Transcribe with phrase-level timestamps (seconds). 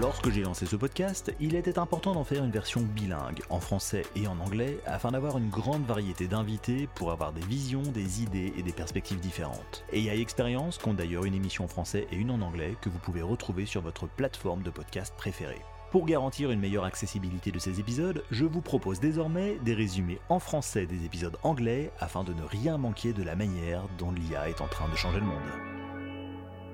[0.00, 4.06] Lorsque j'ai lancé ce podcast, il était important d'en faire une version bilingue, en français
[4.16, 8.54] et en anglais, afin d'avoir une grande variété d'invités pour avoir des visions, des idées
[8.56, 9.84] et des perspectives différentes.
[9.92, 13.20] AI Experience compte d'ailleurs une émission en français et une en anglais que vous pouvez
[13.20, 15.60] retrouver sur votre plateforme de podcast préférée.
[15.90, 20.38] Pour garantir une meilleure accessibilité de ces épisodes, je vous propose désormais des résumés en
[20.38, 24.62] français des épisodes anglais afin de ne rien manquer de la manière dont l'IA est
[24.62, 25.36] en train de changer le monde.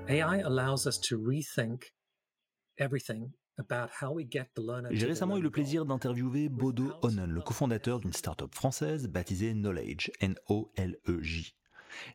[0.07, 1.91] AI allows us to rethink
[4.91, 10.11] j'ai récemment eu le plaisir d'interviewer Bodo Onnen, le cofondateur d'une start-up française baptisée Knowledge,
[10.21, 11.55] N-O-L-E-J.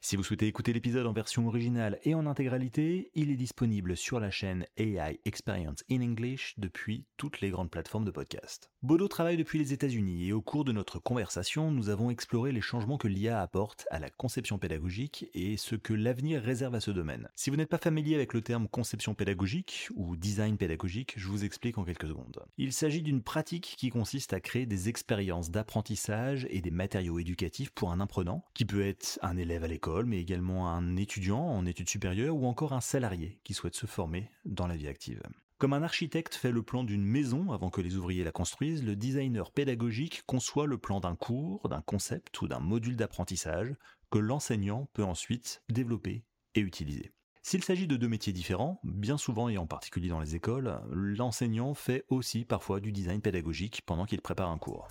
[0.00, 4.20] Si vous souhaitez écouter l'épisode en version originale et en intégralité, il est disponible sur
[4.20, 8.70] la chaîne AI Experience in English depuis toutes les grandes plateformes de podcast.
[8.82, 12.60] Bodo travaille depuis les États-Unis et au cours de notre conversation, nous avons exploré les
[12.60, 16.90] changements que l'IA apporte à la conception pédagogique et ce que l'avenir réserve à ce
[16.90, 17.28] domaine.
[17.34, 21.44] Si vous n'êtes pas familier avec le terme conception pédagogique ou design pédagogique, je vous
[21.44, 22.44] explique en quelques secondes.
[22.58, 27.70] Il s'agit d'une pratique qui consiste à créer des expériences d'apprentissage et des matériaux éducatifs
[27.70, 31.66] pour un apprenant, qui peut être un élève à l'école, mais également un étudiant en
[31.66, 35.22] études supérieures ou encore un salarié qui souhaite se former dans la vie active.
[35.58, 38.96] Comme un architecte fait le plan d'une maison avant que les ouvriers la construisent, le
[38.96, 43.74] designer pédagogique conçoit le plan d'un cours, d'un concept ou d'un module d'apprentissage
[44.10, 47.12] que l'enseignant peut ensuite développer et utiliser.
[47.46, 51.74] S'il s'agit de deux métiers différents, bien souvent et en particulier dans les écoles, l'enseignant
[51.74, 54.88] fait aussi parfois du design pédagogique pendant qu'il prépare un cours.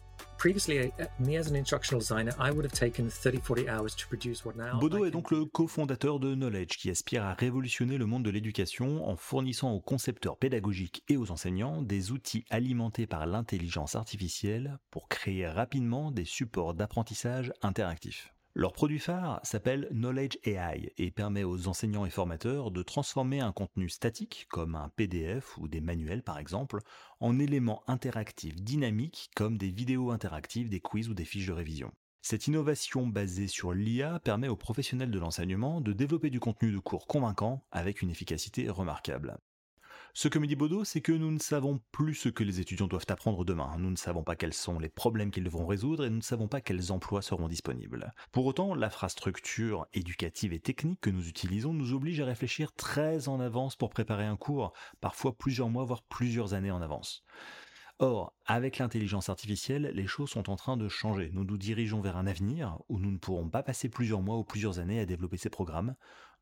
[4.79, 9.03] Bodo est donc le cofondateur de Knowledge qui aspire à révolutionner le monde de l'éducation
[9.09, 15.07] en fournissant aux concepteurs pédagogiques et aux enseignants des outils alimentés par l'intelligence artificielle pour
[15.07, 18.32] créer rapidement des supports d'apprentissage interactifs.
[18.55, 23.51] Leur produit phare s'appelle Knowledge AI et permet aux enseignants et formateurs de transformer un
[23.51, 26.81] contenu statique, comme un PDF ou des manuels par exemple,
[27.19, 31.91] en éléments interactifs dynamiques comme des vidéos interactives, des quiz ou des fiches de révision.
[32.21, 36.77] Cette innovation basée sur l'IA permet aux professionnels de l'enseignement de développer du contenu de
[36.77, 39.39] cours convaincant avec une efficacité remarquable.
[40.15, 42.85] Ce que me dit Bodo, c'est que nous ne savons plus ce que les étudiants
[42.85, 43.75] doivent apprendre demain.
[43.79, 46.47] Nous ne savons pas quels sont les problèmes qu'ils devront résoudre et nous ne savons
[46.47, 48.13] pas quels emplois seront disponibles.
[48.31, 53.39] Pour autant, l'infrastructure éducative et technique que nous utilisons nous oblige à réfléchir très en
[53.39, 57.23] avance pour préparer un cours, parfois plusieurs mois, voire plusieurs années en avance.
[57.97, 61.29] Or, avec l'intelligence artificielle, les choses sont en train de changer.
[61.33, 64.43] Nous nous dirigeons vers un avenir où nous ne pourrons pas passer plusieurs mois ou
[64.43, 65.95] plusieurs années à développer ces programmes.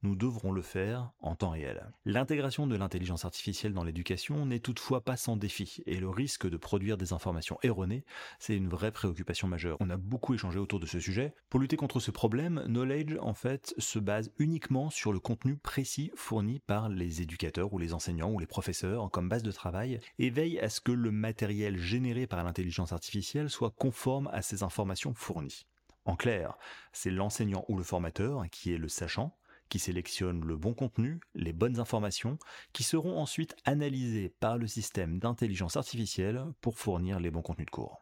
[0.03, 1.91] Nous devrons le faire en temps réel.
[2.05, 6.57] L'intégration de l'intelligence artificielle dans l'éducation n'est toutefois pas sans défi, et le risque de
[6.57, 8.03] produire des informations erronées,
[8.39, 9.77] c'est une vraie préoccupation majeure.
[9.79, 11.35] On a beaucoup échangé autour de ce sujet.
[11.51, 16.09] Pour lutter contre ce problème, Knowledge, en fait, se base uniquement sur le contenu précis
[16.15, 20.31] fourni par les éducateurs ou les enseignants ou les professeurs comme base de travail, et
[20.31, 25.13] veille à ce que le matériel généré par l'intelligence artificielle soit conforme à ces informations
[25.13, 25.65] fournies.
[26.05, 26.57] En clair,
[26.93, 29.37] c'est l'enseignant ou le formateur qui est le sachant,
[29.67, 32.39] qui sélectionne le bon contenu, les bonnes informations,
[32.71, 37.71] qui seront ensuite analysées par le système d'intelligence artificielle pour fournir les bons contenus de
[37.71, 38.01] cours.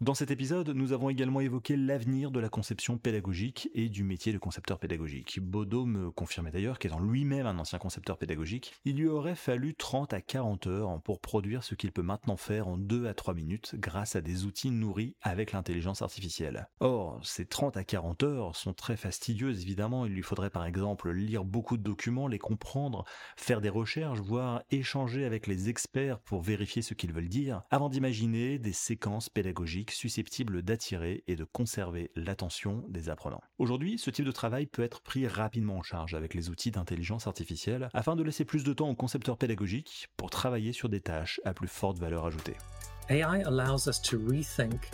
[0.00, 4.32] Dans cet épisode, nous avons également évoqué l'avenir de la conception pédagogique et du métier
[4.32, 5.40] de concepteur pédagogique.
[5.42, 10.14] Bodo me confirmait d'ailleurs qu'étant lui-même un ancien concepteur pédagogique, il lui aurait fallu 30
[10.14, 13.74] à 40 heures pour produire ce qu'il peut maintenant faire en 2 à 3 minutes
[13.74, 16.70] grâce à des outils nourris avec l'intelligence artificielle.
[16.80, 21.10] Or, ces 30 à 40 heures sont très fastidieuses évidemment, il lui faudrait par exemple
[21.10, 23.04] lire beaucoup de documents, les comprendre,
[23.36, 27.90] faire des recherches, voire échanger avec les experts pour vérifier ce qu'ils veulent dire, avant
[27.90, 33.42] d'imaginer des séquences pédagogiques susceptible d'attirer et de conserver l'attention des apprenants.
[33.58, 37.26] Aujourd'hui, ce type de travail peut être pris rapidement en charge avec les outils d'intelligence
[37.26, 41.40] artificielle afin de laisser plus de temps aux concepteurs pédagogiques pour travailler sur des tâches
[41.44, 42.56] à plus forte valeur ajoutée.
[43.08, 44.90] AI allows us to rethink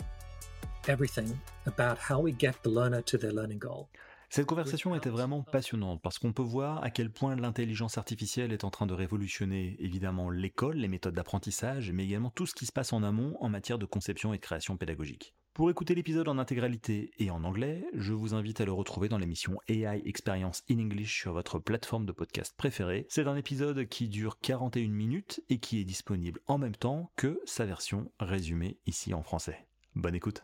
[0.87, 3.87] everything about how we get the learner to their learning goal.
[4.29, 8.65] Cette conversation était vraiment passionnante parce qu'on peut voir à quel point l'intelligence artificielle est
[8.65, 12.73] en train de révolutionner évidemment l'école, les méthodes d'apprentissage, mais également tout ce qui se
[12.73, 15.33] passe en amont en matière de conception et de création pédagogique.
[15.53, 19.17] Pour écouter l'épisode en intégralité et en anglais, je vous invite à le retrouver dans
[19.17, 23.07] l'émission AI Experience in English sur votre plateforme de podcast préférée.
[23.09, 27.39] C'est un épisode qui dure 41 minutes et qui est disponible en même temps que
[27.45, 29.65] sa version résumée ici en français.
[29.95, 30.43] Bonne écoute